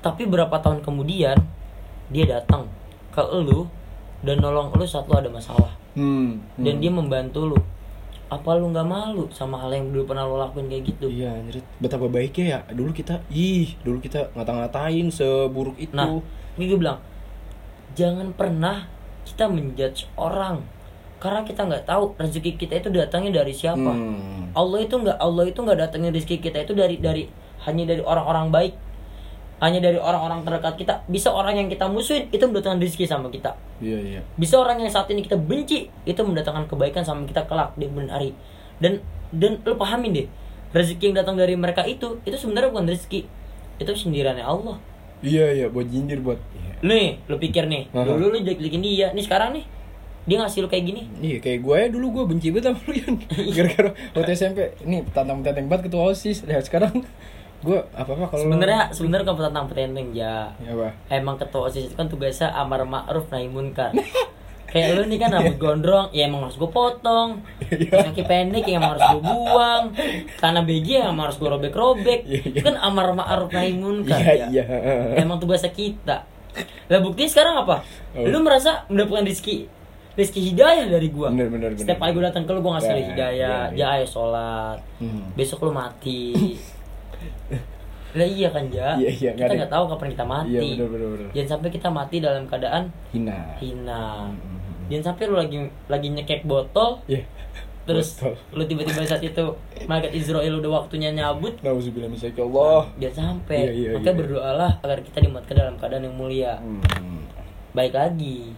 [0.00, 1.36] tapi berapa tahun kemudian
[2.08, 2.64] dia datang
[3.10, 3.68] ke lu
[4.20, 6.38] dan nolong lu saat lu ada masalah Hmm.
[6.56, 6.82] dan hmm.
[6.82, 7.58] dia membantu lu
[8.28, 11.64] apa lu nggak malu sama hal yang dulu pernah lu lakuin kayak gitu Iya, anjir.
[11.80, 12.58] Betapa baiknya ya.
[12.76, 15.96] Dulu kita, ih, dulu kita ngata-ngatain seburuk itu.
[15.96, 16.20] Nah,
[16.60, 17.00] ini gue bilang,
[17.96, 18.84] jangan pernah
[19.24, 20.60] kita menjudge orang
[21.18, 23.90] karena kita nggak tahu rezeki kita itu datangnya dari siapa.
[23.90, 24.54] Hmm.
[24.54, 27.26] Allah itu nggak Allah itu nggak datangnya rezeki kita itu dari dari
[27.66, 28.72] hanya dari orang-orang baik,
[29.58, 30.94] hanya dari orang-orang terdekat kita.
[31.10, 33.58] Bisa orang yang kita musuhin itu mendatangkan rezeki sama kita.
[33.82, 34.20] Iya, iya.
[34.38, 38.10] Bisa orang yang saat ini kita benci itu mendatangkan kebaikan sama kita kelak di kemudian
[38.10, 38.30] hari.
[38.78, 39.02] Dan
[39.34, 40.26] dan lu pahamin deh,
[40.70, 43.26] rezeki yang datang dari mereka itu itu sebenarnya bukan rezeki,
[43.82, 44.78] itu sindirannya Allah.
[45.18, 46.38] Iya, iya, buat jindir buat.
[46.54, 46.74] Iya.
[46.86, 48.06] Nih, lu pikir nih, Aha.
[48.06, 49.66] dulu lu jelek-jelekin dia, nih sekarang nih
[50.28, 51.02] dia ngasih lu kayak gini.
[51.24, 52.92] Iya kayak gue ya dulu gue benci banget sama lu
[53.56, 57.00] Gara-gara waktu SMP Nih tantang-tantang banget ketua OSIS Lihat sekarang
[57.58, 60.54] Gue apa-apa kalau Sebenarnya sebenarnya kamu tentang petenteng ya.
[60.62, 60.88] Ya apa?
[61.10, 63.90] Emang ketua OSIS itu kan tugasnya amar ma'ruf nahi munkar.
[64.68, 67.40] Kayak lu nih kan rambut gondrong, ya emang harus gue potong.
[67.72, 68.12] Iya.
[68.12, 69.84] Kaki pendek yang emang harus gue buang.
[70.36, 72.28] Tanah beji yang emang harus gue robek-robek.
[72.28, 72.52] Iya, iya.
[72.52, 74.46] Itu kan amar ma'ruf nahi munkar Iya, ya.
[74.52, 74.64] iya
[75.16, 76.28] Emang tugasnya kita.
[76.92, 77.80] Lah bukti sekarang apa?
[78.12, 78.28] Oh.
[78.28, 79.68] Lu merasa mendapatkan rezeki
[80.18, 81.30] rezeki hidayah dari gua.
[81.32, 81.80] Bener, bener, bener.
[81.80, 83.86] Setiap kali gua datang ke lu gua ngasih Ya, hidayah, iya, iya.
[83.88, 84.78] ya ayo sholat.
[85.00, 85.32] Hmm.
[85.32, 86.34] Besok lu mati.
[88.08, 88.96] Lah iya kan ja.
[88.96, 90.48] Iya, iya, nggak kita nggak tahu kapan kita mati.
[90.50, 94.04] Iya bener bener bener Jangan sampai kita mati dalam keadaan Hina hina.
[94.26, 94.88] Hmm.
[94.88, 97.22] Jangan sampai lu lagi lagi nyekek botol Iya
[97.84, 98.36] terus Botol.
[98.52, 99.44] lu tiba-tiba saat itu
[99.84, 104.20] malaikat Israel udah waktunya nyabut Nauzubillah min syaitanir Allah jangan sampai Iya, iya, makanya iya.
[104.20, 107.24] berdoalah agar kita dimatkan dalam keadaan yang mulia Hmm.
[107.72, 108.52] baik lagi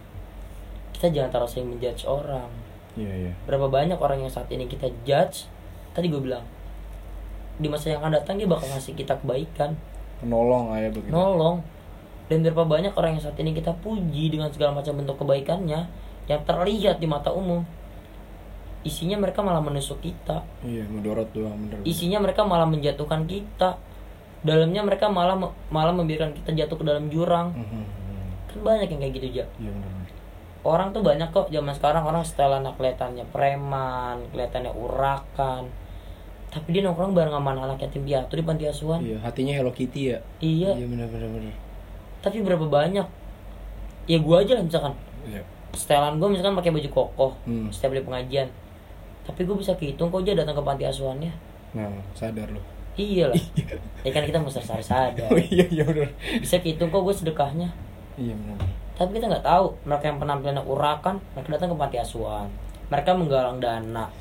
[0.91, 2.51] kita jangan terlalu sering menjudge orang
[2.93, 5.47] Iya iya berapa banyak orang yang saat ini kita judge
[5.91, 6.43] tadi gue bilang
[7.57, 9.75] di masa yang akan datang dia bakal ngasih kita kebaikan.
[10.21, 11.11] Penolong aja begitu.
[11.11, 11.65] Nolong
[12.31, 15.83] dan berapa banyak orang yang saat ini kita puji dengan segala macam bentuk kebaikannya
[16.31, 17.67] yang terlihat di mata umum.
[18.87, 20.39] Isinya mereka malah menusuk kita.
[20.63, 21.83] Iya mudorot doang bener.
[21.83, 23.75] Isinya mereka malah menjatuhkan kita.
[24.47, 25.35] Dalamnya mereka malah
[25.67, 27.51] malah membiarkan kita jatuh ke dalam jurang.
[27.51, 27.83] Mhm.
[28.51, 30.11] kan banyak yang kayak gitu aja Iya bener bener.
[30.67, 35.71] Orang tuh banyak kok zaman sekarang orang setelannya kelihatannya preman kelihatannya urakan
[36.51, 38.99] tapi dia nongkrong bareng sama anak yatim piatu di panti asuhan.
[38.99, 40.19] Iya hatinya Hello Kitty ya?
[40.37, 40.75] Iya.
[40.75, 41.55] Iya bener bener bener.
[42.19, 43.07] Tapi berapa banyak?
[44.05, 44.91] Ya gua aja lah misalkan.
[45.23, 45.41] Iya.
[45.71, 47.71] Setelan gua misalkan pakai baju kokoh Hmm.
[47.71, 48.51] setiap di pengajian.
[49.21, 51.31] Tapi gue bisa kehitung kok dia datang ke panti asuhannya.
[51.71, 52.59] Nah sadar lo
[52.99, 53.37] iya lah.
[54.05, 56.11] Ya kan kita mesti sadar sadar Oh iya iya bener.
[56.41, 57.71] Bisa kehitung kok gue sedekahnya.
[58.19, 58.59] Iya bener.
[58.99, 62.51] Tapi kita nggak tahu mereka yang penampilannya urakan mereka datang ke panti asuhan.
[62.91, 64.11] Mereka menggalang dana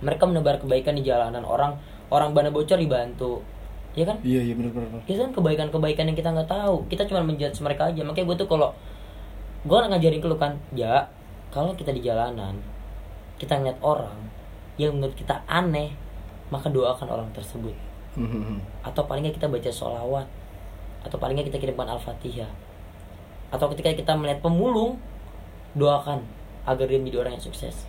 [0.00, 1.42] mereka menebar kebaikan di jalanan.
[1.42, 3.42] Orang orang bana bocor dibantu.
[3.98, 4.22] Ya kan?
[4.22, 5.02] Iya iya bener bener.
[5.04, 5.32] itu kan?
[5.34, 6.86] Kebaikan-kebaikan yang kita nggak tahu.
[6.86, 8.00] Kita cuma menjudge mereka aja.
[8.06, 8.70] Makanya gue tuh kalau
[9.66, 11.10] gue ngajarin ke lu kan ya
[11.50, 12.54] kalau kita di jalanan
[13.42, 14.30] kita ngeliat orang
[14.78, 15.90] yang menurut kita aneh
[16.48, 17.74] maka doakan orang tersebut.
[18.18, 18.82] Mhm.
[18.82, 20.26] atau paling nggak kita baca sholawat.
[21.06, 22.50] Atau paling nggak kita kirimkan al-fatihah.
[23.54, 24.98] Atau ketika kita melihat pemulung
[25.78, 26.26] doakan
[26.66, 27.86] agar dia menjadi orang yang sukses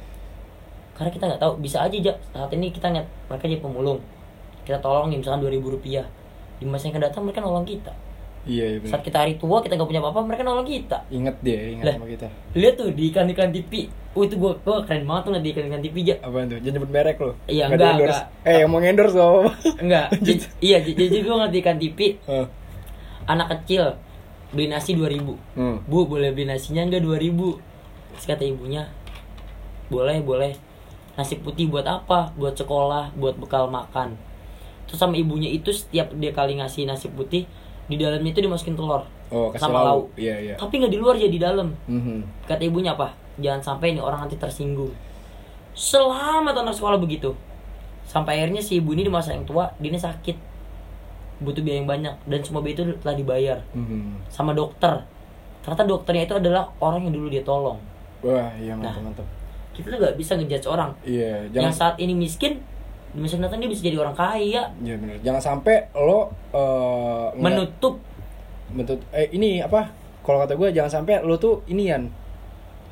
[0.99, 3.99] karena kita nggak tahu bisa aja aja saat ini kita ngeliat mereka jadi pemulung.
[4.61, 6.05] Kita tolong nih misalkan 2000 rupiah
[6.55, 7.95] di masa yang akan datang mereka nolong kita.
[8.43, 10.97] Iya iya bener saat kita hari tua kita nggak punya apa-apa mereka nolong kita.
[11.07, 11.95] Ingat dia ingat Lah.
[11.95, 12.27] sama kita.
[12.53, 13.71] lihat tuh di iklan-iklan TV
[14.11, 16.57] oh itu gua, gua keren banget tuh di iklan-iklan TV aja Apaan tuh?
[16.57, 18.23] Jangan nyebut merek lo Iya, Nggak enggak, enggak.
[18.43, 19.51] Eh yang mau endorse gak apa-apa.
[19.79, 20.05] Enggak.
[20.67, 22.47] Iya jadi, gua ngeliat di iklan TV Hah.
[23.27, 23.83] anak kecil
[24.49, 25.77] beli nasi 2000 Hmm.
[25.85, 27.31] Bu boleh beli nasinya enggak 2000
[28.11, 28.83] Terus kata ibunya
[29.87, 30.53] Boleh boleh
[31.19, 32.31] Nasi putih buat apa?
[32.39, 34.15] Buat sekolah, buat bekal makan.
[34.87, 37.43] Terus sama ibunya itu setiap dia kali ngasih nasi putih
[37.85, 39.85] Di dalamnya itu dimasukin telur Oh kasih Sama lauk.
[39.85, 40.05] lauk.
[40.15, 40.55] Iya iya.
[40.55, 41.75] Tapi nggak di luar ya di dalam.
[41.85, 42.47] Mhm.
[42.47, 43.11] Kata ibunya apa?
[43.37, 44.89] Jangan sampai ini orang nanti tersinggung.
[45.75, 47.35] Selamat anak sekolah begitu.
[48.03, 50.37] Sampai akhirnya si ibu ini di masa yang tua Dia ini sakit.
[51.39, 53.57] Butuh biaya yang banyak Dan semua biaya itu telah dibayar.
[53.73, 54.31] Mhm.
[54.31, 55.05] sama dokter.
[55.61, 57.77] Ternyata dokternya itu adalah orang yang dulu dia tolong.
[58.21, 58.89] Wah iya Nah.
[58.89, 59.27] mantap mantap
[59.79, 60.91] kita tuh nggak bisa ngejudge orang.
[61.01, 62.59] Iya yang jangan saat ini miskin
[63.09, 64.69] yang datang dia bisa jadi orang kaya.
[64.75, 65.17] Iya bener.
[65.19, 67.95] Jangan sampai lo ngeliat- menutup.
[68.69, 69.89] Bentuk eh ini apa?
[70.21, 72.05] Kalau kata gue jangan sampai lo tuh inian.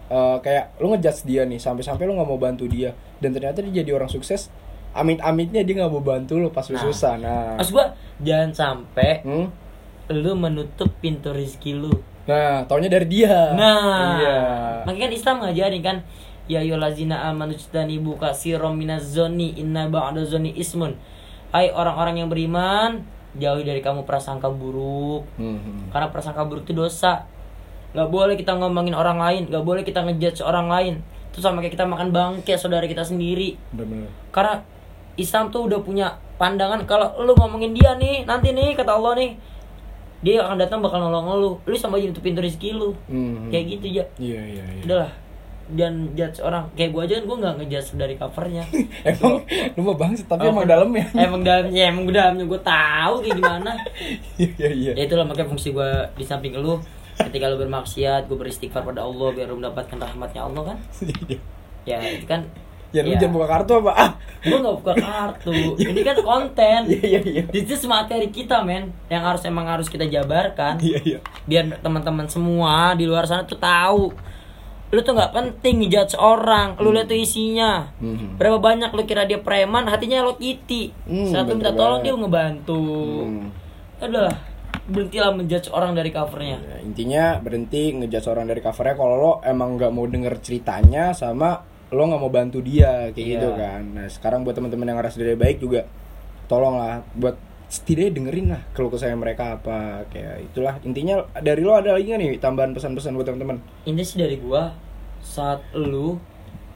[0.08, 2.96] Eh kayak lo ngejudge dia nih sampai-sampai lo nggak mau bantu dia.
[3.20, 4.50] Dan ternyata dia jadi orang sukses
[4.92, 6.84] amit-amitnya dia nggak mau bantu lo pas lo Nah.
[6.84, 7.14] susah.
[7.18, 7.54] Nah.
[7.56, 7.86] Maksud gua
[8.18, 9.48] jangan sampai hmm?
[10.10, 11.92] lu menutup pintu rezeki lu
[12.28, 13.56] Nah, taunya dari dia.
[13.56, 14.38] Nah, Iya.
[14.84, 15.98] makanya kan Islam ngajarin kan
[16.48, 20.96] Ya ayyuhallazina amanu ijtanibu katsiran minaz zonni inna ba'da zonni ismun.
[21.52, 23.04] Hai orang-orang yang beriman,
[23.36, 25.28] jauhi dari kamu prasangka buruk.
[25.36, 25.92] Hmm.
[25.92, 27.28] Karena prasangka buruk itu dosa.
[27.92, 30.94] Gak boleh kita ngomongin orang lain, gak boleh kita ngejudge orang lain.
[31.32, 33.60] Itu sama kayak kita makan bangke saudara kita sendiri.
[33.76, 34.08] Bener-bener.
[34.32, 34.64] Karena
[35.20, 39.32] Islam tuh udah punya pandangan kalau lu ngomongin dia nih, nanti nih kata Allah nih,
[40.24, 41.52] dia akan datang bakal nolong lu.
[41.68, 42.96] Lu sama aja nutup pintu rezeki lu.
[43.12, 43.52] Hmm.
[43.52, 44.84] Kayak gitu ya Iya, iya, iya.
[44.88, 45.12] udahlah
[45.72, 46.72] dan judge orang.
[46.80, 48.64] Kayak gue aja kan gue nggak ngejudge dari covernya.
[49.10, 49.44] Emang
[49.76, 51.06] lu mau bangsa tapi Oh, emang dalamnya.
[51.12, 52.46] emang dalamnya emang dalamnya.
[52.48, 53.72] Gue tahu kayak gimana.
[54.38, 54.92] Iya, iya, iya.
[54.94, 56.80] ya itulah makanya fungsi gue di samping lu.
[57.18, 60.78] Ketika lu bermaksiat gue beristighfar pada Allah biar lu mendapatkan rahmatnya Allah kan?
[61.88, 62.44] Ya itu kan
[62.96, 63.92] Ya lu jangan buka kartu apa?
[63.92, 64.12] Ah.
[64.48, 65.76] gue nggak buka kartu.
[65.76, 66.80] Ini kan konten.
[66.88, 67.44] Iya, iya, iya.
[67.52, 68.96] Is materi kita men.
[69.12, 70.80] Yang harus emang harus kita jabarkan.
[70.80, 71.20] Iya, iya.
[71.44, 74.16] biar teman-teman semua di luar sana tuh tahu
[74.88, 78.36] lu tuh nggak penting ngejudge orang lu lihat tuh isinya Hmm.
[78.36, 82.08] berapa banyak lu kira dia preman hatinya lo kitty Hmm, saat lu minta tolong banget.
[82.08, 82.84] dia ngebantu
[83.22, 83.48] Hmm.
[84.00, 84.34] adalah
[84.86, 89.76] berhentilah menjudge orang dari covernya Ya, intinya berhenti ngejudge orang dari covernya kalau lo emang
[89.76, 93.32] nggak mau denger ceritanya sama lo nggak mau bantu dia kayak Iya.
[93.34, 95.84] gitu kan nah sekarang buat teman-teman yang ngerasa diri baik juga
[96.46, 97.36] tolonglah buat
[97.68, 100.80] setidaknya dengerin lah kalau kesayang mereka apa kayak itulah.
[100.88, 103.60] Intinya dari lo ada lagi nggak nih tambahan pesan-pesan buat teman-teman?
[103.84, 104.72] Ini sih dari gua
[105.20, 106.16] saat lu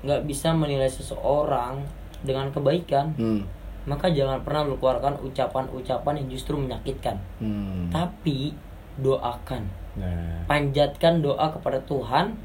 [0.03, 1.85] nggak bisa menilai seseorang
[2.21, 3.41] dengan kebaikan hmm.
[3.89, 7.17] maka jangan pernah lu keluarkan ucapan-ucapan yang justru menyakitkan.
[7.39, 7.87] Hmm.
[7.89, 8.51] tapi
[8.99, 9.63] doakan.
[9.95, 10.43] Nah.
[10.47, 12.35] Panjatkan doa kepada Tuhan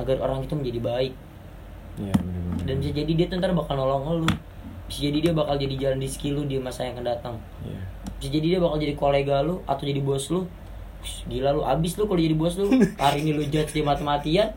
[0.00, 1.14] agar orang itu menjadi baik.
[2.00, 2.64] Ya bener-bener.
[2.64, 4.30] dan bisa jadi dia tuh ntar bakal nolong lu
[4.90, 7.34] bisa jadi dia bakal jadi jalan di skill lu di masa yang akan datang.
[7.62, 7.80] Iya.
[8.18, 10.50] bisa jadi dia bakal jadi kolega lu atau jadi bos lu.
[11.30, 12.66] Gila lu abis lu kalau jadi bos lu.
[13.00, 14.50] Hari ini lu judge dia mati-matian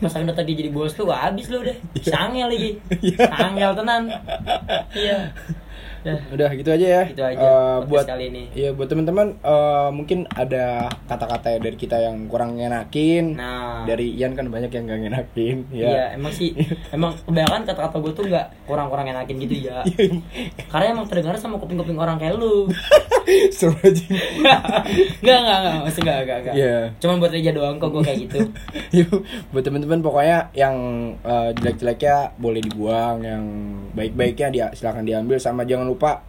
[0.00, 1.74] pas akan datang dia jadi bos lu wah abis lu deh.
[2.06, 2.70] Sangel lagi.
[3.18, 4.02] Sangel tenan.
[4.94, 5.18] Iya.
[5.18, 5.26] Dah.
[6.06, 8.42] Udah gitu aja ya Gitu aja podcast buat kali ini.
[8.56, 13.36] Iya buat teman-teman eh, mungkin ada kata-kata dari kita yang kurang ngenakin.
[13.36, 13.84] Nah.
[13.84, 15.56] Dari Ian kan banyak yang gak ngenakin.
[15.70, 16.04] Iya, Ya.
[16.16, 16.56] emang sih,
[16.90, 19.84] emang kebanyakan kata-kata gue tuh nggak kurang-kurang enakin gitu ya.
[20.72, 22.66] Karena emang terdengar sama kuping-kuping orang kayak lu.
[23.56, 24.04] Seru aja.
[25.20, 26.54] Enggak, enggak, enggak, maksudnya enggak, enggak, enggak.
[26.54, 26.76] Iya.
[26.98, 28.38] Cuman buat Reja doang kok gue kayak gitu.
[28.98, 29.18] Yuk,
[29.50, 30.76] buat teman-teman pokoknya yang
[31.20, 33.44] eh, jelek-jeleknya boleh dibuang, yang
[33.92, 36.22] baik-baiknya dia silakan diambil sama jangan lupa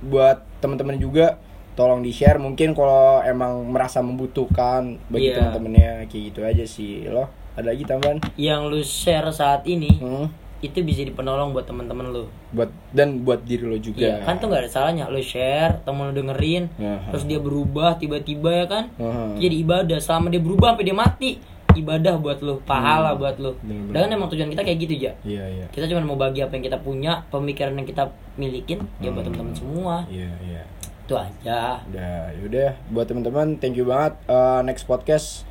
[0.00, 1.38] buat teman-teman juga
[1.72, 5.36] tolong di-share mungkin kalau emang merasa membutuhkan bagi Iya.
[5.40, 7.06] teman-temannya kayak gitu aja sih.
[7.06, 8.18] Loh, ada lagi tambahan?
[8.36, 10.26] Yang lu share saat ini Hmm.
[10.62, 12.24] Itu bisa jadi penolong buat teman-teman lu.
[12.54, 13.98] buat dan buat diri lo juga.
[13.98, 17.10] Iya, kan tuh nggak ada salahnya lu share, temen lu dengerin, Aha.
[17.10, 18.84] terus dia berubah tiba-tiba ya kan?
[18.96, 19.34] Aha.
[19.36, 21.30] Jadi ibadah selama dia berubah sampai dia mati,
[21.72, 23.58] ibadah buat lu, pahala buat lu.
[23.58, 24.06] Bener-bener.
[24.06, 25.12] Dan emang tujuan kita kayak gitu ya.
[25.24, 25.66] Iya, iya.
[25.68, 29.34] Kita cuma mau bagi apa yang kita punya, pemikiran yang kita milikin, ya buat Hmm.
[29.34, 29.94] teman-teman semua.
[30.06, 30.62] Iya, iya.
[31.02, 31.82] Itu aja.
[31.82, 34.14] Udah, yaudah buat teman-teman thank you banget.
[34.24, 35.42] Eh, next podcast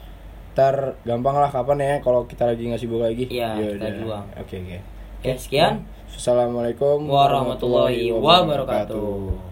[0.51, 3.23] ntar gampang lah kapan ya kalau kita lagi nggak sibuk lagi.
[3.25, 4.27] Iya, kita luang.
[4.35, 5.00] Oke, oke.
[5.21, 5.85] Oke, sekian.
[6.17, 9.50] Assalamualaikum Warahmatullahi wabarakatuh.